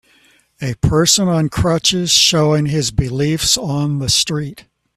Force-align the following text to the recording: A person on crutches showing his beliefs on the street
A 0.59 0.73
person 0.81 1.27
on 1.27 1.49
crutches 1.49 2.09
showing 2.09 2.65
his 2.65 2.89
beliefs 2.89 3.55
on 3.55 3.99
the 3.99 4.09
street 4.09 4.65